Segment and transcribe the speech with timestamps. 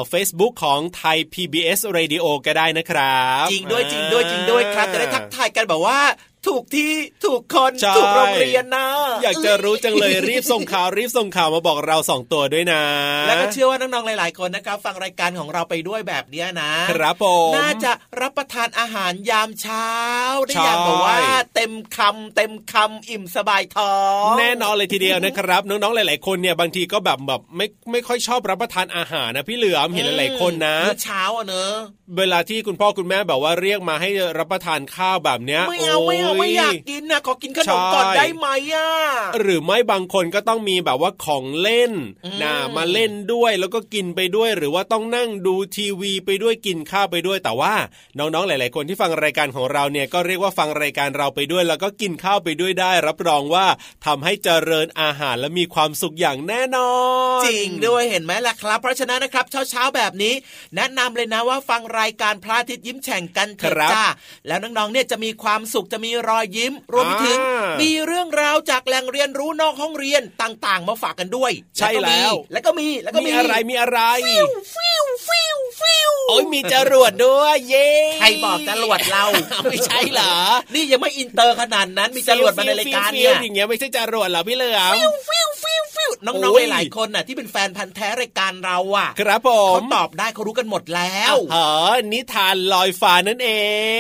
[0.10, 6.00] เฟซบุ๊กของไทย PBS Radio ก็ได้นะครับ จริงด้วยจริงด้วยจริงด้วยครับจะได้ทักทายกันแบบว่า
[6.48, 6.92] ถูกที่
[7.26, 8.88] ถูกคนใช่ถูกโรงเรียนนะ
[9.24, 12.84] อยากจะรู้จังเลยรีบส่งข่าวรีบส่งข่าวมาบอกเราสองตัวด้วยนะ
[13.28, 19.90] แล้วก็เชื่อว่าน้องๆหลาย ๆ คนนะครับ ฟังรายการของเราไปด้วยแบบเนี้ยนะครับผมน่าจะรับประทานอาหารยามเช้า
[20.46, 21.18] ได้ใช่อย่างแบบว่า
[21.56, 31.72] เต็มคำเต็มคำอิ่มสบายท้องแน่นอนเลยทีเดียวนะครับ น้องๆหลาย ๆ คนเนี่ยบางทีก็แบบแบบไม่ไม่ค่อยชอบรับประทานอาหารนะพี่เหลือมเห็นหลายๆคนนะมื้อเช้าอะเนอะ
[32.18, 34.10] เวลาที่คุณพ่อคุณแม่แบบว่าเรียกมาให้
[34.40, 38.90] รับประทานข้าวแบบเนี้ยไม่เอาไม่เอาโไม่อยากกินนะขอกินขนมก่อนใช่ได้ไหมอะ
[39.42, 41.92] หรือไม่บางคนก็ต้องมีแบบว่าของเล่น
[42.26, 47.74] อืมนะมาเล่นด้วยแล้วก็กินไปด้วย หรือว่าต้องนั่งดูทีวีไปด้วยกินข้าวไปด้วย แต่ว่า
[48.18, 53.66] น้องๆหลาย ๆ คนที่ฟังรายการของเราเนี่ยก็เรียกว่าฟังรายการเราไปด้วย แล้วก็กินข้าวไปด้วยได้ รับรองว่า
[54.06, 56.92] ทำให้เจริญอาหารและมีความสุขอย่างแน่นอ
[57.40, 60.34] น จริงด้วยเห็นไหมล่ะครับ เพราะฉะนั้นนะครับเช้าเช้าๆแบบนี้
[60.76, 64.06] แนะนำเลยนะว่าฟังรายการพระอาทิตย์ยิ้มแฉ่งกันเถอะครับจ้า
[64.48, 77.90] แล้วน้องๆเนี่ยจะมีความสุขจะมีรอยยิ้ม รวมไปถึงอ่ามีมีเรื่องราวจากแหล่งเรียนรู้นอกห้องเรียนต่างๆ มาฝากกันด้วย ใช่แล้ว แล้วก็มีแล้วก็มีมีอะไรมีอะไรฟิวฟิวฟิวฟิวโอ้ยมีจรวดด้วยเย้
[78.20, 79.26] ใครบอกจรวดเรา
[79.70, 80.34] ไม่ใช่เหรอ
[80.74, 91.58] นี่ยังไม่อินเตอร์ขนาดนั้นมีจรวดมาในรายการเนี่ยฟิวๆอย่างเงี้ยไม่ใช่จรวดเหรอพี่เหลือมฟิวฟิวฟิวฟิวน้องโอ้ยๆหลายๆคนน่ะที่เป็นแฟนพันธุ์แท้รายการเราอะ ครับผมเขาตอบได้เขารู้กันหมดแล้วเอ
[91.92, 93.50] อนิทานลอยฟ้านั่นเอ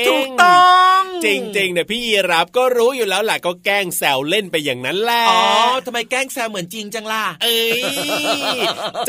[0.01, 0.63] ง ถูกต้อ
[0.99, 1.27] ง จ
[1.57, 5.41] ริงๆเนี่ยพี่ยีรับก็รู้อยู่แล้วแหละก็แกล้งแซวเล่นไปอย่างนั้นแหละอ๋อ
[5.85, 7.81] ทำไมแกล้งแซวเหมือนจริงจังล่ะเอ้ย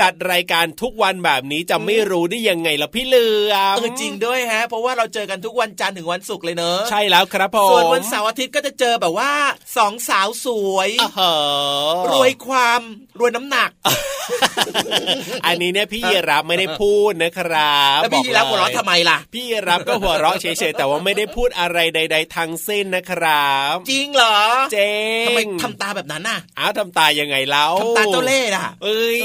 [0.01, 9.33] จัดรายการทุกวันแบบนี้จะไม่รู้ได้ยังไงล่ะพี่เหลือมเออจริงด้วยฮะ เพราะว่าเราเจอกันทุกวันจันทร์ถึงวันศุกร์เลยเนอะใช่แล้วครับผมส่วนวันเสาร์อาทิตย์ก็จะเจอแบบว่า
[9.77, 11.37] สองสาวสวยอ้าวเหรอ
[12.13, 12.81] รวยความ
[13.19, 13.71] รวยน้ำหนัก
[15.47, 24.39] อันนี้เนี่ยพี่ยีรับไม่ได้พูดนะครับแล้วพี่ยีรับบหัอวกเราะเลยทำไมล่ะ พี่ยีรับก็หัวเราะเฉยๆแต่ว่าไม่ได้พูดอะไรใด ๆ ทั้งสิ้นนะครับ จริงเหรอ
[24.73, 24.79] เจ
[25.23, 29.19] งทำไมทำตาแบบนั้นน่ะอ้าวทำตายังไงเล่าทำตาเจ้าเล่ห์น่ะเอ้ย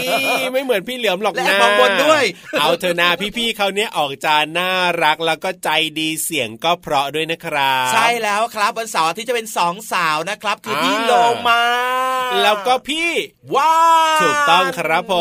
[0.54, 2.24] ไม่เหมือนพี่เหลือมหรอกและนะมองบนด้วย
[2.60, 3.08] เอาเธอนา
[3.38, 4.72] พี่ๆเขาเนี่ยออกจาน่า
[5.04, 5.70] รักแล้วก็ใจ
[6.00, 11.14] ดีเสียงก็เพราะด้วยนะครับ ใช่แล้วครับวันเสาร์อาทิตย์จะเป็นสองสาวนะครับ คือพี่อ่าโล
[11.50, 11.64] มา
[12.42, 13.10] แล้วก็พี่
[13.56, 13.76] ว้า
[14.18, 15.16] วถูกต้องครับผ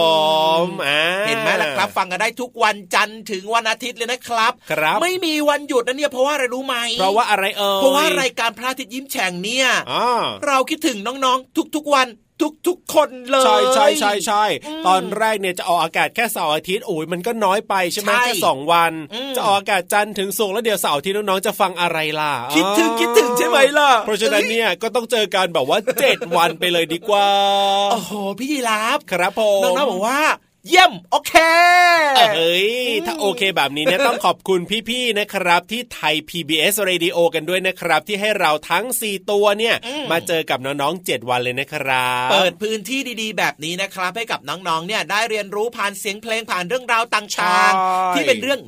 [0.63, 12.09] มอ่าเห็นไหมล่ะครับ ฟังกันได้ทุกวันจันทร์ถึงวันอาทิตย์เลยนะครับ ครับ ไม่มีวันหยุดนะเนี่ยเพราะว่าอะไรรู้ไหมเพราะว่าอะไรเอ่ยเพราะว่ารายการพระอาทิตย์ยิ้มแฉ่งเนี่ยอ่าเราคิดถึงน้องๆ ทุกๆวัน
[12.69, 27.29] ทุกๆคนเลย ใช่ใช่ใช่ใช่อืมตอนแรกเนี่ยจะออกอากาศแค่เสาร์อาทิตย์โอ้ยมันก็น้อยไปใช่ไหมใช่แค่สองวันอืมจะออกอากาศจันทร์ถึงศุกร์แล้วเดี๋ยวเสาร์อาทิตย์น้องๆจะฟังอะไรล่ะ คิดถึงอ๋อคิดถึงใช่ไหมล่ะ เพราะฉะนั้นเนี่ยก็ต้องเจอกันแบบว่าเจ็ดวันไปเลยดีกว่า
[27.93, 30.21] โอ้โหพี่ยีราฟครับผมน้องๆบอกว่า
[30.69, 31.33] เยี่ยมโอเค
[32.37, 32.69] เอ้ย
[33.07, 48.61] ถ้าโอเคแบบนี้เนี่ยต้องขอบคุณพี่ๆนะครับ ที่ไทย PBS Radio กันด้วยนะครับ ที่ให้เราทั้ง 4 ตัวเนี่ยอืมมาเจอกับน้องๆ 7 วันเลยนะครับ เปิดพื้นที่ดีๆ แบบนี้นะครับ ให้กับน้องๆเนี่ยได้เรียนรู้ผ่านเสียงเพลงผ่านเรื่องราวต่างใช่ๆที่เป็นเรื่อง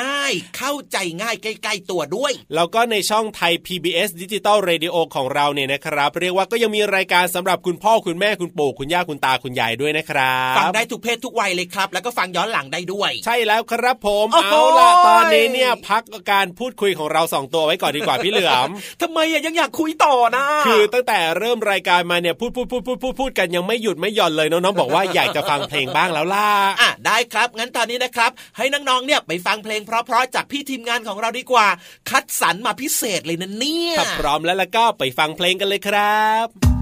[0.00, 18.68] ง่ายๆ เข้าใจง่ายใกล้ๆตัวด้วย แล้วก็ในช่องไทย PBS ดิจิตอล Radio ของเราเนี่ยนะครับ เรียกว่าก็ยังมีรายการสำหรับคุณพ่อคุณแม่คุณปู่คุณย่าคุณตาคุณยายด้วยนะครับฟังได้ทุกเพศทุกวัยเลยครับ แล้วก็ฟังย้อนหลังได้ด้วย ใช่แล้วครับผมโอ้โหเอาล่ะตอนนี้เนี่ยพักการพูดคุยของเราสองตัวไว้ก่อนดีกว่าพี่เหลือม
[19.02, 26.48] ทำไมอะยังอยากคุยต่อนะคือตั้งแต่เริ่มรายการมาเนี่ยพูดพูดพูดพูดพูดพูดกันยังไม่หยุดไม่หย่อนเลยน้องๆบอกว่าอยากจะฟังเพลงบ้างแล้วล่ะ
[26.80, 31.66] อะได้ครับงั้นตอนนี้นะครับ ให้น้องๆเนี่ยไปฟังเพลงเพราะๆจากพี่ทีมงานของเราดีกว่า
[32.10, 36.73] คัดสรรมาพิเศษเลยนะเนี่ยถ้าพร้อมแล้วแล้วก็ไปฟังเพลงกันเลยครับ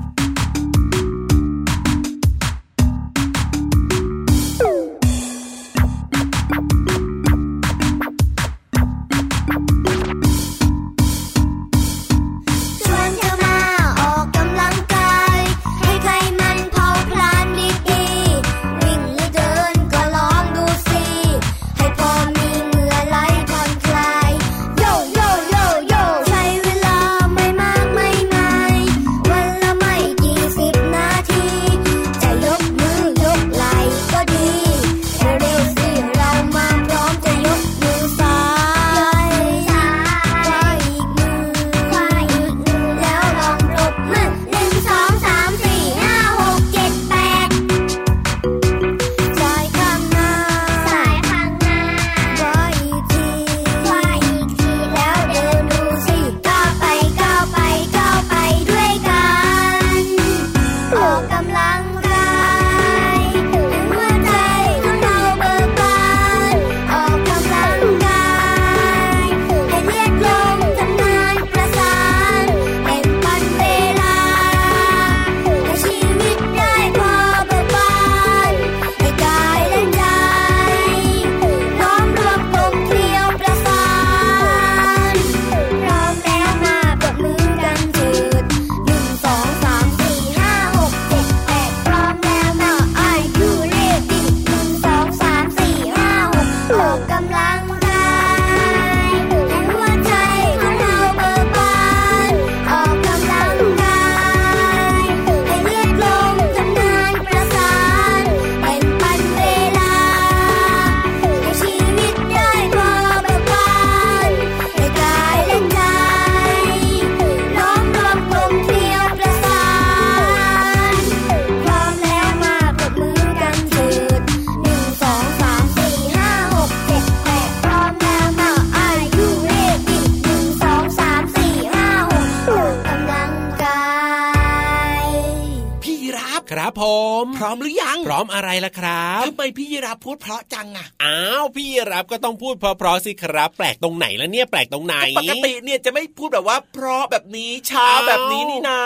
[138.32, 148.80] อยังพร้อมอะไรล่ะครับทำไมพี่ยีราฟพูดเพราะจังอะอ้าวพี่รับก็ต้องพูดเพราะๆสิครับ แปลกตรงไหนแล้วเนี่ยแปลกตรงไหนปกติเนี่ยจะไม่พูดแบบว่าเพราะแบบนี้ช้าอ้าวแบบนี้นี่นา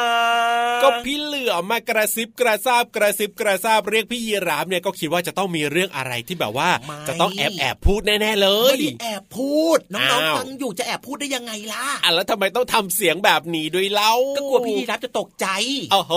[0.83, 6.71] ก็พี่เหลือมมากระซิบกระซาบกระซิบกระซาบเรียกพี่ยีราฟเนี่ยก็คิดว่าจะต้องมีเรื่องอะไรที่แบบว่า
[7.09, 15.47] จะต้องแอบแอบพูดแน่ๆเลไม่ยได้แอบพูดน้องอ้าวๆฟังอยู่จะแอบพูดได้ยังไงล่ะอะแล้วทำไมต้องทำเสียงแบบนี้ด้วยเล่าก็กลัวพี่ยีราฟจะตกใจ
[15.93, 16.15] โอ้โห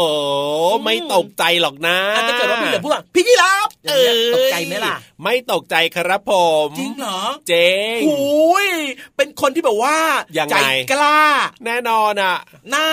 [0.84, 6.34] ไม่ตกใจหรอกนะอะถ้าเกิดว่าพี่เหลือมพูดว่าพี่ยีราฟอย่างเงี้ยตกใจไหมล่ะ ไม่ตกใจครับผ
[6.68, 8.70] ม จริงเหรอเจ๋งโอ้ย
[9.16, 9.98] เป็นคนที่แบบว่า
[10.38, 10.58] ยังไงใจ
[10.92, 11.22] กล้า
[11.66, 12.38] แน่นอนอะ
[12.70, 12.88] หน้า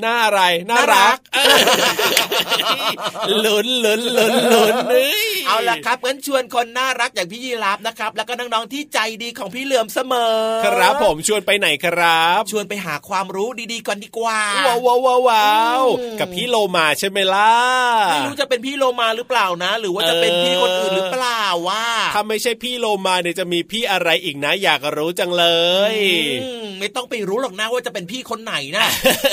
[0.00, 1.18] หน้าอะไร น่าน่ารัรัก
[3.28, 5.14] กลุ้นลุ้นลุ้นลุ้นนี่
[5.46, 15.48] เอาล่ะครับงั้นชวนคนน่ารักอย่างพี่ยีราฟนะครับ แล้วก็น้องๆที่ใจดีของพี่เหลือมเสมอ ครับผมชวนไปไหนครับ ชวนไปหาความรู้ดีๆก่อนดีกว่าว้าวว้าวว้าวว้า
[15.80, 17.52] วอืมกับพี่โลมาใช่ไหมล่ะ
[18.10, 21.84] ไม่รู้จะเป็นพี่โลมาหรือเปล่านะ หรือว่าจะเป็นพี่คนอื่นหรือเปล่าว่า
[22.14, 25.44] ถ้าไม่ใช่พี่โลมาเนี่ยจะมีพี่อะไรอีกนะ อยากรู้จังเล
[25.92, 25.94] ย
[26.42, 28.86] อืมไม่ต้องไปรู้หรอกนะว่าจะเป็นพี่คนไหนนะ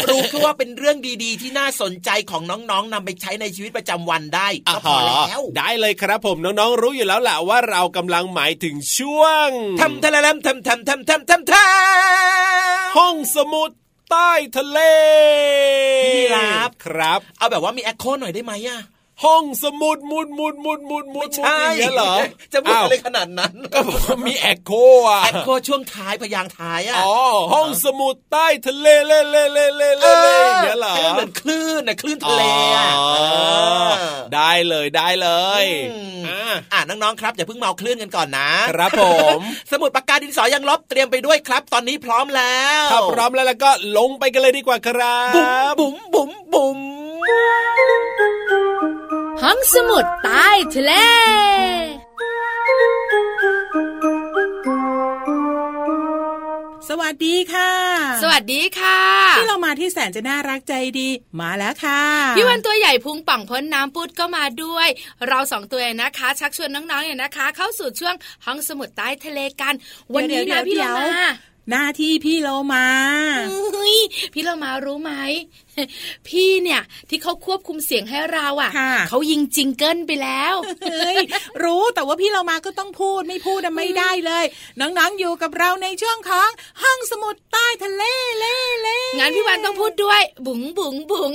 [0.10, 9.50] รู้แค่ว่าเป็นเรื่องดีๆ ที่น่าสนใจของน้องๆนำไปใช้ในชีวิตประจำวันได้ก็พอแล้วได้เลยครับผมน้องๆรู้อยู่แล้วแหละว่าเรากำลังหมายถึงช่วง
[9.82, 11.54] ทำทะเลมทำทำทำทำทำท
[12.26, 13.72] ห้องสมุด
[14.12, 14.80] ใต้ทะเล
[16.16, 18.80] พี่รับครับ เอาแบบว่ามีแอคโคหน่อยได้ไหมอะ
[19.26, 22.14] ห้องสมุดมุดมุดมุดมุดมุดมุดอย่างเงี้ยเหรอ
[22.54, 24.72] จะพูดอะไรยาวขนาดนั้น ก็บอกว่ามีแอคโค
[25.10, 27.16] อะแอคโคช่วงท้ายพยางค์ท้ายอะอ๋อ
[27.54, 32.44] ห้องสมุดใต้ทะเลเล่เล่เล่เล่เล่เล่อย่างเงี้ยเหรอให้มันเหมือนคลื่นนะคลื่นทะเล
[32.76, 33.08] อะอ๋อ
[33.98, 35.30] เออได้เลยได้เล
[35.64, 39.04] ยอืมอ่าอ่าน้องๆครับอย่าเพิ่งเมาคลื่นกันก่อนนะครับผ
[39.38, 39.40] ม
[39.72, 45.22] สมุดปากกาดินสอยังลบเตรียมไปด้วยครับ ตอนนี้พร้อมแล้วถ้าพร้อมแล้วแล้วก็ลงไปกันเลยดีกว่าครั
[45.72, 46.80] บบุ๋มบุ๋มบุ๋ม
[48.20, 48.41] บุ๋ม
[49.42, 50.92] ห้องสมุดใต้ทะเล
[56.90, 57.72] สวัสดีค่ะ
[58.24, 59.00] สวัสดีค่ะ
[59.38, 61.10] ที่เรามาที่แสนจะน่ารักใจดี
[61.42, 62.04] มาแล้วค่ะ
[62.38, 64.88] พี่วันตัวใหญ่พุงป่องพ้นน้ำปุดก็มาด้วย
[65.28, 69.74] เราสองตัวนะคะ ชักชวนน้องๆเนี่ยนะคะ เข้าสู่ช่วงห้องสมุดใต้ทะเลกัน
[70.14, 71.28] วันนี้นะพี่เดี๋เรายวมา
[71.72, 72.88] หน้าที่พี่โลมา
[73.50, 73.98] เฮ้ย
[74.34, 75.12] พี่เรามารู้ไหม
[76.28, 80.56] พี่เนี่ยที่เขาควบคุมเสียงให้เราอะค่ะเขายิงจิงเกิลไปแล้ว
[80.92, 81.18] เฮ้ย
[81.64, 84.46] รู้แต่ว่าพี่เรามาก็ต้องพูดไม่พูดอะไม่ได้เลย
[84.80, 86.50] น้องๆอยู่กับเราในช่วงของ
[86.84, 88.04] ห้องสมุดใต้ทะเล
[88.40, 91.32] เล่เล่งั้นพี่วันต้องพูดด้วย บุ๋งบุ๋งบุ๋ง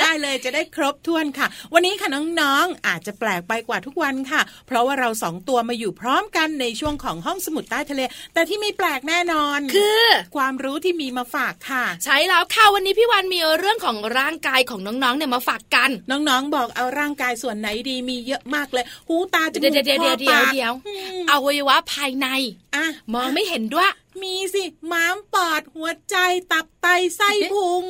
[0.00, 2.08] ได้เลยจะได้ครบถ้วนค่ะ วันนี้ค่ะ
[2.40, 8.00] น้องๆอาจจะแปลกไปกว่าทุกวันค่ะ เพราะว่าเราสองตัวมาอยู่พร้อมกันในช่วงของห้องสมุดใต้ทะเล
[8.34, 10.04] แต่ที่ไม่แปลกแน่นอน คือ
[10.36, 22.26] ความรู้ที่มีมาฝากค่ะ ใช้แล้วค่ะวันนี้พี่วันมีเรื่องของร่างกายของน้องๆเนี่ยมาฝากกัน น้องๆบอกเอาร่างกายส่วนไหนดีมีเยอะมากเลย หูตาจมูเดี๋ยวกเดี๋ยวคเดี๋อยวเดี๋ยวปากเดี๋ยวอืมอวัยวะภายใน
[22.74, 23.90] อะมองไม่เห็นด้วย
[24.22, 26.16] มีสิม้ามปอดหัวใจ
[26.52, 26.86] ตับไต
[27.16, 27.82] ไส้พุง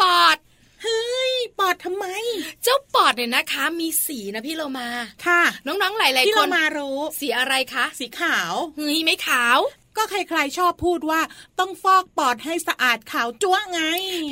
[0.00, 0.36] ปอด
[0.82, 2.06] เฮ้ย ปอดทำไม
[2.62, 4.88] เจ้าปอดเนี่ยนะคะ มีสีนะพี่โลมา
[5.26, 9.58] ค่ะ น้องๆ หลายที่ๆคเรานมารู้ สีอะไรคะ สีขาว เฮ้ย ไม่ขาว
[9.96, 11.20] ก็ใครๆชอบพูดว่า
[11.58, 13.80] ต้องฟอกปอดให้สะอาดขาวจั๊วะไง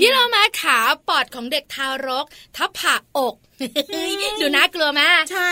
[0.01, 0.79] พี่โลมาขา
[1.09, 2.27] ปอดของเด็กทารก
[2.57, 3.35] ถ้าผ่าอก
[4.41, 5.01] ดูน่ากลัวไหม
[5.33, 5.51] ใช่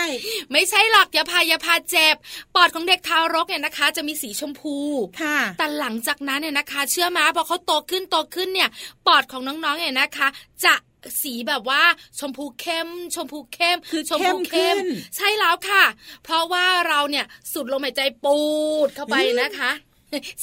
[0.51, 2.15] ไม่ใช่หรอกอย่าพาอย่าพาเจ็บ
[2.55, 4.77] ปอดของเด็กทารกเนี่ยนะคะ จะมีสีชมพู
[5.21, 8.69] ค่ะแต่หลังจากนั้นเนี่ยนะคะ เชื่อมาพอเขาโตขึ้นโตขึ้นเนี่ย
[9.07, 10.27] ปอดของน้องๆเนี่ยนะคะ
[10.65, 10.75] จะ
[11.21, 11.83] สีแบบว่า
[12.19, 14.75] ชมพูเข้ม ชมพูเข้มคือชมพูเข้มขึ้น
[15.15, 15.83] ใช่แล้วค่ะ
[16.23, 18.39] เพราะว่าเราเนี่ยสูดลมหายใจปู
[18.85, 19.71] ดเข้าไปนะคะ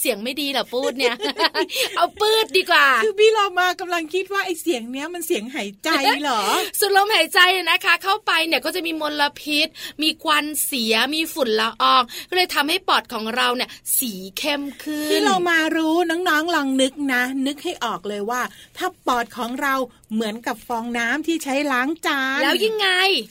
[0.00, 1.14] เสียงไม่ดีเหรอปูดเนี่ย
[1.96, 5.88] เอาปืดดีกว่า คือพี่เรามากำลังคิดว่าไอ้เสียงเนี้ยมันเสียงหายใจ
[6.22, 6.42] เหรอ
[6.78, 9.68] สูดลมหายใจนะคะ เข้าไปเนี่ยก็จะมีมลพิษ
[10.02, 18.40] มีควันเสียมีฝุ่นละอองก็เลยทำให้ปอดของเราเนี่ย สีเข้มขึ้นที่เรามารู้น้องๆลองนึกนะ นึกให้ออกเลยว่า
[18.76, 19.74] ถ้าปอดของเรา
[20.14, 22.88] เหมือนกับฟองน้ำที่ใช้ล้างจาน แล้วยังไง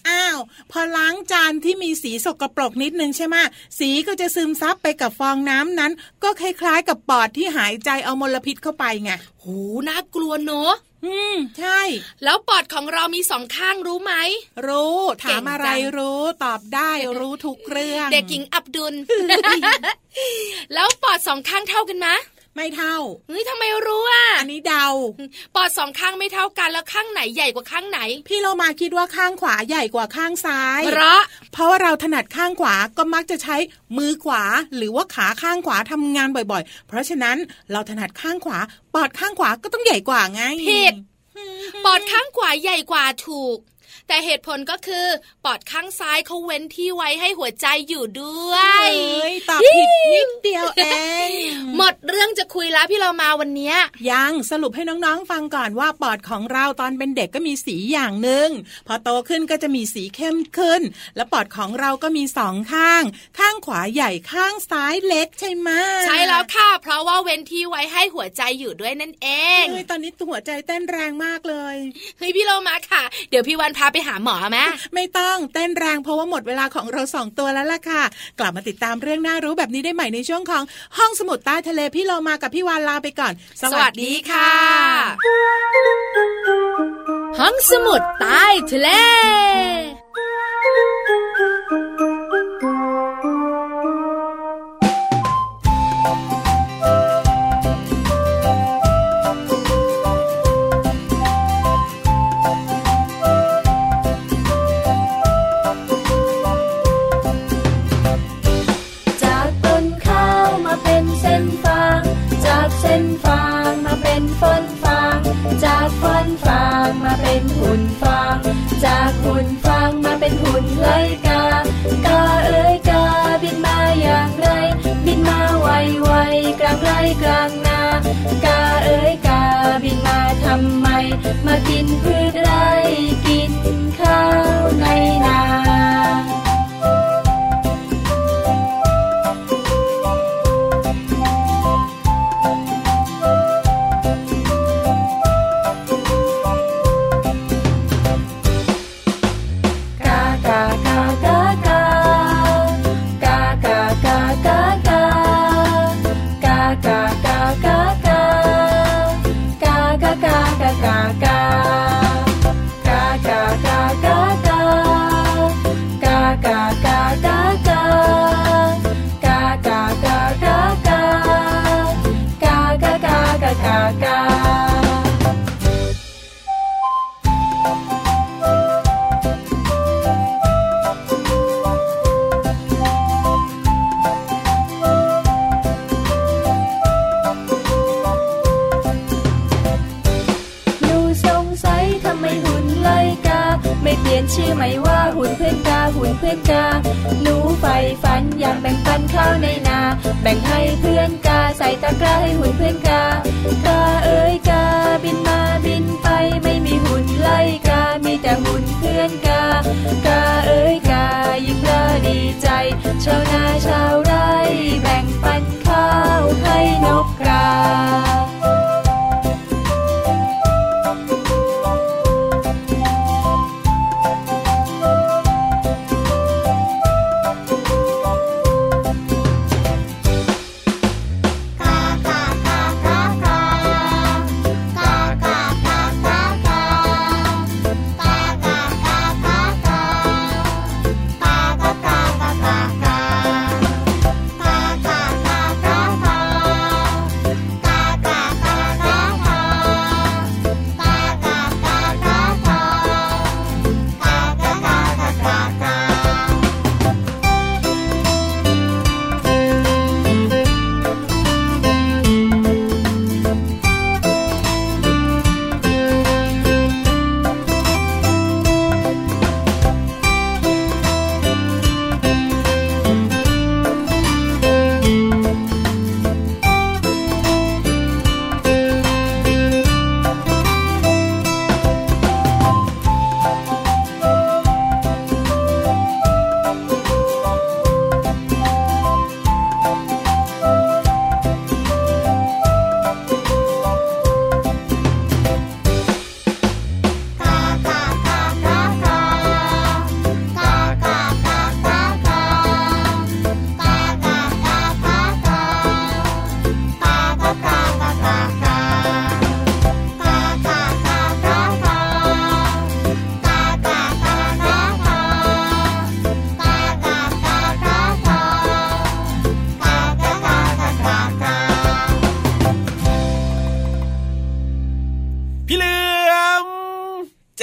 [0.10, 0.40] อ้าว
[0.72, 3.36] พอล้างจานที่มีสีสกปรกนิดนึงใช่ไหม
[3.80, 5.92] สีก็จะซึมซับไปกับฟองน้ำนั้น
[6.24, 9.12] ก็คล้ายๆ กับปอดที่หายใจเอามลพิษเข้าไปไง
[9.44, 10.74] หูน่ากลัวเนอะ
[11.06, 11.82] อืมใช่
[12.24, 14.14] แล้วปอดของเรามีสองข้างรู้ไหม
[14.68, 15.68] รู้ ถามเก่งจังอะไร
[15.98, 18.94] รู้ตอบได้รู้ทุกเรื่อง เด็กหญิงอับดุล
[20.74, 22.08] แล้วปอดสองข้างเท่ากันไหม
[22.58, 22.98] ไม่เท่า
[23.28, 24.88] เฮ้ยทำไมรู้อะอันนี้เดา
[25.56, 31.20] ปอดสองข้างไม่เท่ากันแล้วข้างไหนใหญ่กว่าข้างไหน พี่เรามาคิดว่าข้างขวาใหญ่กว่าข้างซ้ายเพราะ
[31.54, 33.56] เพราะว่าเราถนัดข้างขวาก็มักจะใช้
[33.98, 34.44] มือขวา
[34.76, 37.38] หรือว่าขาข้างขวาทำงานบ่อยๆ เพราะฉะนั้น
[37.72, 38.60] เราถนัดข้างขวา
[38.94, 40.94] ปอดข้างขวาก็ต้องใหญ่กว่าไงผิด
[41.86, 43.58] ปอดข้างขวาใหญ่กว่าถูก
[44.08, 45.06] แต่เหตุผลก็คือ
[45.46, 48.56] ปอดข้างซ้ายเขาเว้นที่ไว้ให้หัวใจอยู่ด้ว
[48.88, 50.84] ยเอ้ยตอบผิดนิดเดียวเอ
[51.28, 51.30] ง
[51.78, 53.76] หมดเรื่องจะคุยแล้วพี่เรามาวันเนี้ย
[54.12, 58.50] ยังสรุปให้น้องๆฟังก่อนว่าปอดของเราตอนเป็นเด็กก็มีสีอย่างหนึ่ง
[58.88, 60.82] พอโตขึ้นก็จะมีสีเข้มขึ้น
[61.16, 63.04] และปอดของเราก็มีสองข้าง
[63.40, 65.70] ข้างขวาใหญ่ข้างซ้ายเล็กใช่ไหม
[66.06, 69.28] ใช่แล้วค่ะ เพราะว่าเว้นที่ไว้ให้หัวใจอยู่ด้วยนั่นเอ
[69.62, 71.76] งเอ้ยตอนนี้หัวใจเต้นแรงมากเลย
[72.18, 74.60] เฮ้ยพี่เรามาค่ะ เดี๋ยวพี่วันพาไปหาหมอไหม
[74.96, 78.04] ไม่ต้องเต้นแรงเพราะว่าหมดเวลาของเราสองตัวแล้วล่ะค่ะ
[78.40, 80.64] กลับมาติดตามเรื่องน่ารู้แบบนี้ได้ใหม่ในช่วงของ
[80.98, 84.52] ห้องสมุดใต้ทะเลพี่เรามากับพี่วานลาไปก่อน สวัสดีค่ะ
[87.40, 88.90] ห้องสมุดใต้ทะเล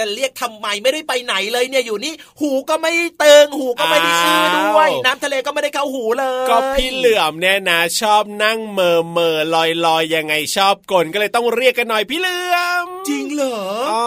[0.05, 13.59] จะเรียกทำไมไม่ได้ไปไหนเลยเนี่ยอยู่นี่หูก็ไม่เติงหูก็ไม่ได้อื้อด้วยอ้าวน้ำทะเลก็ไม่ได้เข้าหูเลย ก็พี่เหลือมเนี่ยนะ ชอบนั่งเมอเมอลอยลอยๆยังไงชอบกลนก็เลยต้องเรียกกันหน่อยพี่เหลือมจริงเหรอ
[13.93, 14.03] อ๋อ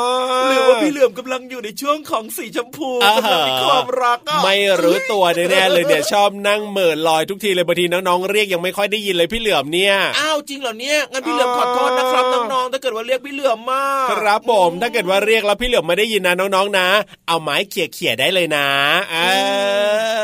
[0.47, 16.87] หรือว่าพี่พี่เหลือมกำลังอยู่ในช่วงของสีชมพูอ่าฮะกำลังมีความรักอะไม่รู้ตัวแน่ๆเลยเนี่ยชอบนั่งเหม่อลอยทุกทีเลยบางทีน้องๆเรียกยังไม่ค่อยได้ยินเลยพี่เหลือมเนี่ยอ้าวจริงเหรอเนี่ยงั้นพี่เหลือมขอโทษนะครับน้องๆถ้าเกิดว่าเรียกพี่เหลือมมากครับผมถ้าเกิดว่าเรียกแล้วพี่เหลือมไม่ได้ยินนะน้องๆนะ
[17.27, 18.67] เอาไม้เขี่ยๆได้เลยนะ
[19.13, 19.27] อ่า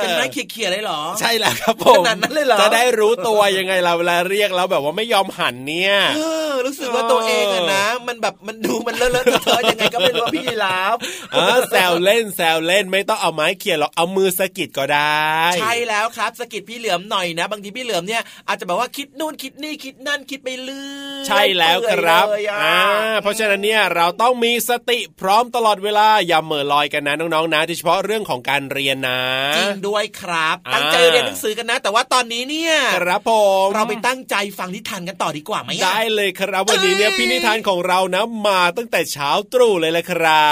[0.02, 6.20] เป็นไม้เขี่ยๆเลยเหรอ ใช่แล้วครับผมขนาดนั้นเลยเหรอจะได้รู้ตัวยังไงเราเวลาเรียกแล้วแบบว่าไม่ยอมหันเนี่ยเอ
[6.52, 10.98] อรู้สึกว่าตัวเองอะนะ มันแบบมันดูมันเลอะๆเทอะๆยังไงก็ไม่รู้ว่าพี่ยีราฟ
[11.34, 22.82] เออแซวเล่นแซวเล่นไม่ต้องเอาไม้เขี่ยหรอกเอามือสะกิดก็ได้ ใช่แล้วครับสะกิดพี่เหลือมหน่อยนะ บางทีพี่เหลือมเนี่ยอาจจะแบบว่าคิดนู่นคิดนี่คิดนั่นคิดไปเรื่อย ใช่แล้วครับเปื่อยเลยอะอ่า
[23.22, 29.20] เพราะฉะนั้นเนี่ยเราต้องมีสติพร้อมตลอดเวลาอย่าเหม่อลอยกันนะน้องๆนะโดยเฉพาะเรื่องของการเรียนนะ
[29.58, 33.32] จริงด้วยครับอ่าตั้งใจเรียนหนังสือกันนะ แต่ว่าตอนนี้เนี่ยครับผ
[33.66, 40.50] มเราไปตั้งใจฟังนิทานกันต่อดีกว่าไหมอะได้เลยครับวันนี้เนี่ยพี่นิทานของเรานะมาตั้งแต่เช้าตรู่เลยแหละครั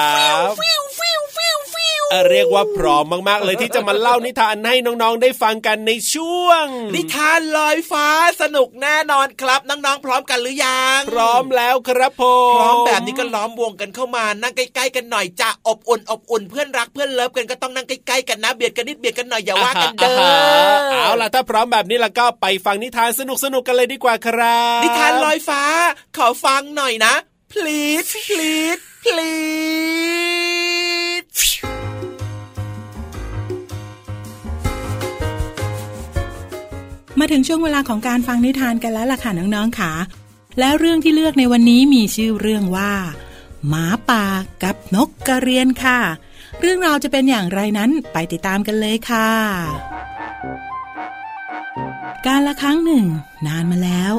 [0.47, 0.51] บ
[2.11, 8.07] เอ่อเรียกว่าพร้อมมากๆ เลยที่จะมาเล่านิทานให้น้องๆได้ฟังกันในช่วง นิทานลอยฟ้า
[8.41, 23.21] สนุกแน่นอนครับ น้องๆพร้อมกันหรือยัง พร้อมแล้วครับผมพร้อมแบบนี้ก็ล้อมวงกันเข้ามานั่งใกล้ๆกันหน่อยจะอบอุ่นอบอุ่นเพื่อนรักเพื่อนเลิฟกันก็ต้องนั่งใกล้ๆกันนะเบียดกันนิดเบียดกันหน่อยอย่าว่ากันเด้ออ่าฮะเอาล่ะถ้าพร้อมแบบนี้แล้วก็ไปฟังนิทานส
[23.53, 25.63] นุกๆกันเลยดีกว่าครับนิทานลอยฟ้า
[26.17, 27.13] ขอฟังหน่อยนะ
[27.53, 29.70] please please please
[37.23, 39.91] มาถึงช่วงเวลาของการฟังนิทานกันแล้วล่ะค่ะน้องๆค่ะ
[40.59, 42.93] แล้วเรื่องที่เลือกในวันนี้มีชื่อเรื่องว่า
[43.67, 44.25] หมาป่า
[44.63, 45.99] กับนกกระเรียนค่ะ
[46.61, 49.29] เรื่องราวจะเป็นอย่างไรนั้นไปติดตามกันเลยค่ะ
[52.25, 53.05] การละครั้งหนึ่ง
[53.47, 54.13] นานมาแล้ว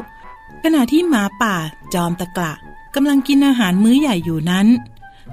[0.62, 1.56] ขณะที่หมาป่า
[1.94, 2.54] จอมตะกละ
[2.94, 4.66] กำลังกินอาหารมื้อใหญ่อยู่นั้น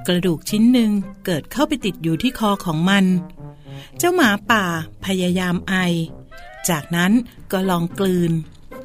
[0.08, 0.92] กระดูกชิ้นหนึ่ง
[1.26, 3.06] เกิดเข้าไปติดอยู่ที่คอของมัน
[3.98, 4.64] เจ้าหมาป่า
[5.06, 5.76] พยายามไอ
[6.70, 7.12] จากนั้น
[7.52, 8.32] ก็ลองกลืน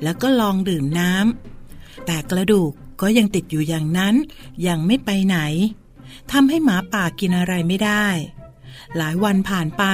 [0.03, 4.15] แล้วก็ลองดื่มน้ำแต่กระดูกก็ยังติดอยู่อย่างนั้น
[4.67, 5.39] ยังไม่ไปไหน
[6.33, 8.07] ทำให้หมาป่ากินอะไรไม่ได้
[8.97, 9.85] หลายวันผ่านไป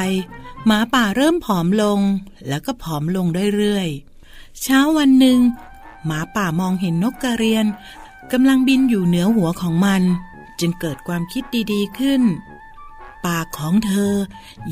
[0.67, 2.01] หมาป่าเริ่มผอมลง
[2.49, 3.27] แล้วก็ผอมลง
[3.57, 5.39] เรื่อยๆเช้าวันหนึ่ง
[6.07, 7.67] หมาป่ามองเห็นนกกระเรียน
[8.33, 10.03] กำลังบินอยู่เหนือหัวของมัน
[10.61, 12.23] จึงเกิดความคิดดีๆขึ้น
[13.27, 14.15] ปากของเธอ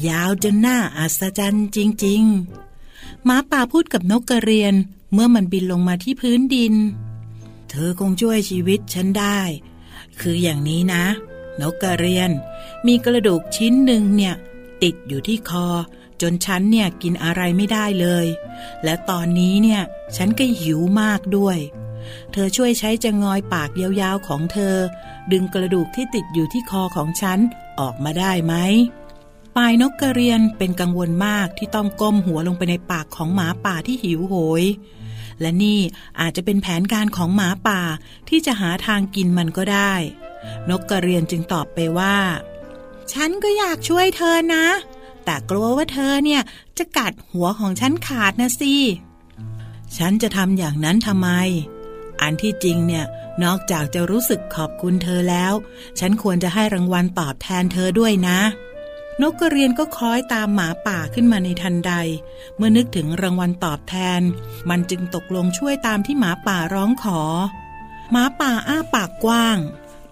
[0.09, 2.68] ยาวจนหน่าอัศจรรย์จริง ๆ
[3.25, 4.75] หมาป่าพูดกับนกกระเรียน
[5.13, 6.75] เมื่อมันบินลงมาที่พื้นดิน
[7.71, 9.41] เธอคงช่วยชีวิตฉันได้
[10.21, 11.05] คืออย่างนี้นะ
[11.61, 12.31] นกกระเรียน
[12.87, 14.35] มีกระดูกชิ้นหนึ่งเนี่ย
[14.83, 15.67] ติดอยู่ที่คอ
[16.23, 18.27] จนฉันเนี่ยกินอะไรไม่ได้เลย
[18.85, 19.83] และตอนนี้เนี่ย
[20.17, 21.59] ฉันก็หิวมากด้วย
[22.33, 24.77] เธอช่วยใช้จะงอยปากยาวๆของเธอ
[25.33, 27.39] ดึงกระดูกที่ติดอยู่ที่คอของฉัน
[27.81, 28.55] ออกมาได้ไหม
[29.59, 34.65] ปายนกกระเรียนเป็นกังวลมากที่ต้องก้มหัวลงไปในปากของหมาป่าที่หิวโหย
[35.41, 35.81] และนี่
[36.21, 37.81] อาจจะเป็นแผนการของหมาป่า
[38.29, 39.93] ที่จะหาทางกินมันก็ได้
[40.69, 42.17] นกกระเรียนจึงตอบไปว่า
[43.13, 44.67] ฉันก็อยากช่วยเธอนะ
[45.25, 46.43] แต่กลัวว่าเธอเนี่ย
[46.79, 48.75] จะกัดหัวของฉันขาดนะสิ
[49.97, 51.29] ฉันจะทำอย่างนั้นทำไม
[52.21, 53.05] อันที่จริงเนี่ย
[53.45, 55.53] นอกจากจะรู้สึกขอบคุณเธอแล้ว
[55.99, 58.41] ฉันควรจะให้รางวัลตอบแทนเธอด้วยนะ
[59.23, 61.93] นกกระเรียนก็คล้อยตามหมาป่าขึ้นมาในทันใด
[62.57, 64.23] เมื่อนึกถึงรางวัลตอบแทน
[64.71, 67.21] มันจึงตกลงช่วยตามที่หมาป่าร้องขอ
[68.13, 69.59] หมาป่าอ้าปากกว้าง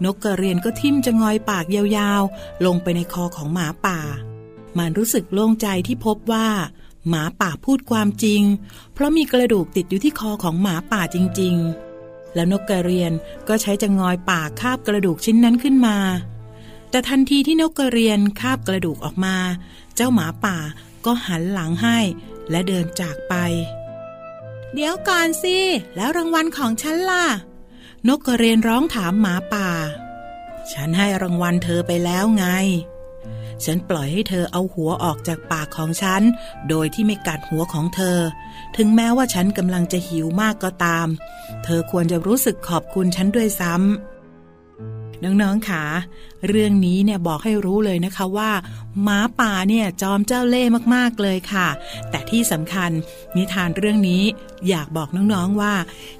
[0.04, 3.98] นกกระเรียนก็ทิ่มจะงอยปากยาวๆ ลงไปในคอของหมาป่า
[4.78, 6.48] มันรู้สึกโล่งใจที่พบว่า
[7.08, 8.42] หมาป่าพูดความจริง
[8.94, 11.54] เพราะมีกระดูกติดอยู่ที่คอของหมาป่าจริง
[11.94, 13.12] ๆ แล้วนกกระเรียน
[13.48, 15.96] ก็ใช้จะงอยปากคาบกระดูกชิ้นนั้นขึ้นมา
[16.90, 19.36] แต่ทันทีที่นกกระเรียนคาบกระดูกออกมา
[19.94, 20.56] เจ้าหมาป่า
[21.04, 21.98] ก็หันหลังให้
[22.50, 23.34] และเดินจากไป
[24.74, 25.58] เดี๋ยวก่อนสิ
[25.96, 27.26] แล้วรางวัลของฉันล่ะ
[28.08, 29.68] นกกระเรียนร้องถามหมาป่า
[30.72, 32.46] ฉันให้รางวัลเธอไปแล้วไง
[33.64, 36.22] ฉันปล่อยให้เธอเอาหัวออกจากปากของฉัน
[36.68, 38.18] โดยที่ไม่กัดหัวของเธอ
[38.76, 41.08] ถึงแม้ว่าฉันกำลังจะหิวมากก็ตาม
[41.64, 44.15] เธอควรจะรู้สึกขอบคุณฉันด้วยซ้ำ
[45.24, 45.82] น้องๆค่ะ
[46.48, 48.50] เรื่องนี้เนี่ยบอกให้รู้เลยนะคะว่า
[49.02, 51.68] หมาป่าเนี่ยจอมเจ้าเล่ห์มากๆเลยค่ะ
[52.10, 52.90] แต่ที่สำคัญ
[53.36, 54.22] นิทานเรื่องนี้
[54.68, 55.74] อยากบอกน้องๆว่า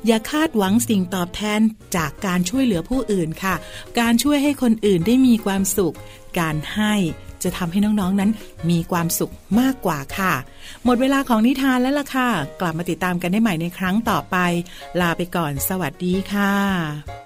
[0.07, 1.61] อย่าคาดหวังสิ่งตอบแทน
[1.97, 3.55] จากการช่วยเหลือผู้อื่นค่ะ
[4.01, 5.97] การช่วยให้คนอื่นได้มีความสุข
[6.39, 6.95] การให้
[7.43, 8.31] จะทำให้น้องๆนั้น
[8.71, 10.35] มีความสุขมากกว่าค่ะ
[10.85, 12.29] หมดเวลาของนิทานแล้วล่ะค่ะ
[12.61, 14.37] กลับมาติดตามกันได้ใหม่ในครั้งต่อไป
[15.01, 17.26] ลาไปก่อนสวัสดีค่ะ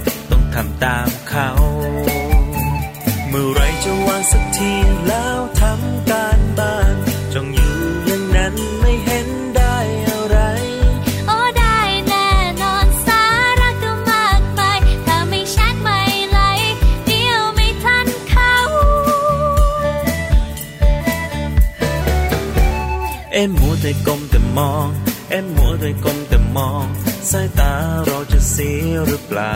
[0.55, 1.49] ทำตามเขา
[3.29, 4.73] เมื่อไรจะวางสักที
[5.07, 6.95] แล้วทำการบ้าน
[7.33, 7.73] จ้องอยู่
[8.05, 9.75] อย่างนั้นไม่เห็นได้
[10.09, 10.37] อะไร
[11.27, 12.29] โอ้ได้แน่
[12.61, 13.23] นอนสา
[13.59, 15.99] ระก็มากมายถ้าไม่แชทไม่
[16.31, 16.73] ไลค์
[17.07, 18.53] เดี๋ยวไม่ทันเขา
[23.33, 24.87] เอ็มมัวแต่ก้มแต่มอง
[25.29, 26.85] เอ็มมัวแต่ก้มแต่มอง
[27.31, 27.73] สายตา
[28.05, 29.55] เราจะเสียหรือเปล่า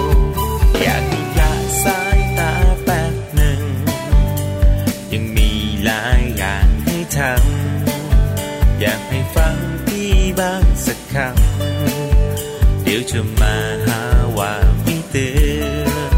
[7.17, 9.55] ทำอยากให้ฟัง
[9.87, 14.01] พี่บ้างสักคำเดี๋ยวจะมาหา
[14.37, 15.29] ว่าไม่เตื
[15.79, 16.13] อน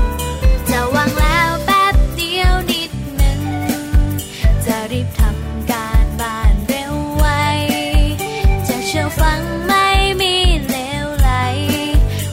[0.70, 3.42] จะวางแล้วแป๊บเดียวนิดหนึ่ง
[4.66, 7.26] จะรีบทำการบ้านเร็วไว
[8.68, 9.88] จะเชื่อฟังไม่
[10.22, 10.36] มี
[10.70, 11.30] เลวไหล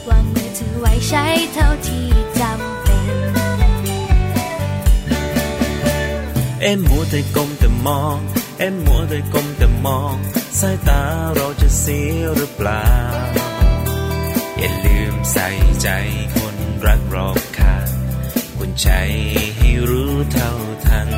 [0.09, 2.07] วางมือถือไว้ใช้เท่าที่
[2.41, 3.11] จำเป็น
[6.63, 8.21] เอ็มมัวแต่ก้มแต่มอง
[8.63, 10.17] เอ็มมัวแต่ก้มแต่มอง
[10.61, 11.03] สายตา
[11.35, 12.87] เราจะเสียหรือเปล่า
[14.59, 15.49] อย่าลืมใส่
[15.83, 15.89] ใจ
[16.37, 17.89] คนรักรอบค่าง
[18.57, 18.89] คุณใจ
[19.57, 20.53] ให้รู้เท่า
[20.87, 21.11] ทัน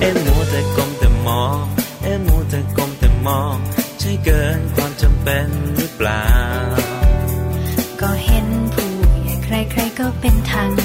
[0.00, 1.64] เอ็มมัวแต่ก้มแต่มอง
[2.02, 3.56] เอ็มมัวแต่ก้มแต่มอง
[3.98, 6.26] ใช่เกินความจำเป็นหรือเปล่า
[8.00, 8.90] ก็เห็นผู้
[9.22, 10.81] ใหญ่ใครๆก็เป็นทาง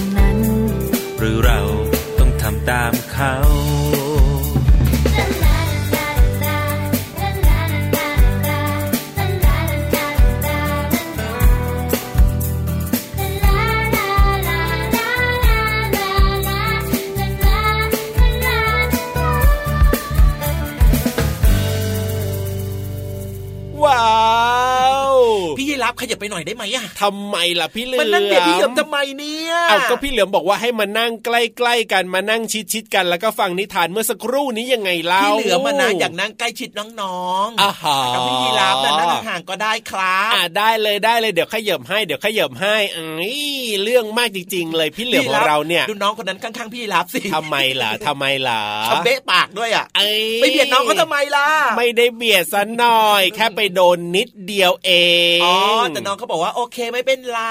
[26.01, 32.41] ขยับไปหน่อยได้ไหมอะทำไมล่ะพี่เหลือมมันนั่งเบียดพี่เหลือมทำไมเนี่ยเอาก็พี่เหลือมบอกว่าให้มานั่งใกล้ๆกันมานั่ง
[32.73, 36.69] ชิดๆกัน แล้วก็ฟังนิทานเมื่อสักครู่นี้ยังไงเล่าพี่เหลือมมานะอยากนั่งใกล้ชิด
[37.01, 43.45] น้องๆอาหากับพี่ยีรับนะนั่งห่างๆก็ได้ครับอ่าได้เลยได้เลยเดี๋ยวขยับให้เดี๋ยวขยับให้อันนี้
[43.83, 54.91] เรื่องมากจริง ๆ เลยพี่เหลือมของเราเนี่ยดูน้องคนนั้นข้างๆพี่ยีรับสิทำไมล่ะทำไมล่ะเขาเบะปากด้วยอะเอ้ยไปเบียดน้องเขาทำไมล่ะไม่ได้เบียดซะหน่อย แค่ไปโดนนิดเดียวเอ
[55.37, 55.55] งอ๋อ
[55.93, 57.41] แต่น้องเขาบอกว่าโอเคไม่เป็นไร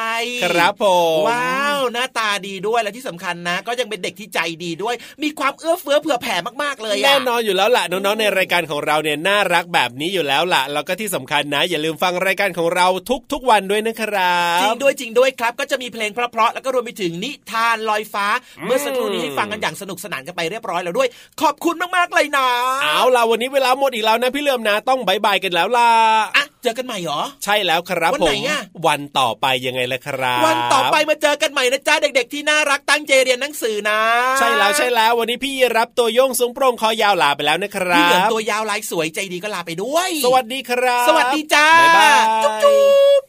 [0.45, 0.85] ครับผ
[1.19, 12.87] มว้าวหน้าตาดีด้วยและที่สำคัญนะ ก็ยังเป็นเด็กที่ใจดีด้วย มีความเอื้อเฟื้อเผื่อแผ่มากๆเลยอะแน่นอนอยู่แล้วล่ะน้องๆในรายการของเราเนี่ยน่ารักแบบนี้อยู่แล้วล่ะแล้วก็ที่สำคัญนะ อย่าลืมฟังรายการของเรา
[13.33, 18.27] ทุกๆวันด้วยนะครับจริงด้วยจริงด้วยครับ ก็จะมีเพลงเพราะๆแล้วก็รวมไปถึงนิทานลอยฟ้า
[18.65, 21.09] เมื่อสักครู่นี้ให้ฟังกันอย่างสนุกสนานกันไปเรียบร้อยแล้วด้วย
[21.43, 22.49] ขอบคุณมากๆเลยนะ
[22.83, 25.91] เอาล่ะวันนี้เวลาหมดอีกแล้วนะพี่เหลือมนะต้องบายบายกันแล้วล่ะ
[26.37, 34.01] อะเจอกันใหม่เหรอ ใช่แล้วครับวันผไหนมอะวันต่อไปยังไงล่ะครับ วันต่อไปมาเจอกันใหม่นะจ๊ะเด็ก ๆ ที่น่ารักตั้งใจเรียนหนังสือนะ
[34.39, 42.81] ใช่แล้วใช่แล้ววันนี้พี่รับตัวโยงสูงโปร่งคอยาวลาไปแล้วนะครัพี่เหลือมบตัวยาวลายสวยใจดีก็ลาไปด้วย สวัสดีครับ สวัสดีจ้าบ๊ายบายจุ๊บจุ๊
[43.21, 43.23] บ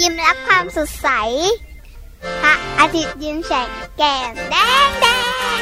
[0.00, 1.08] ยิ้มรับความสดใส
[2.42, 3.68] พระอาทิตย์ยิ้มแฉก
[3.98, 5.06] แก้มแดงแด
[5.58, 5.60] ง